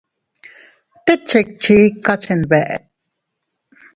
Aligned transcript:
Tet 1.05 1.21
chikchi 1.29 1.73
ikaa 1.89 2.17
chenbeʼe. 2.23 2.75